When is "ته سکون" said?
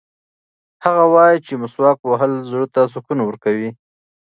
2.73-3.19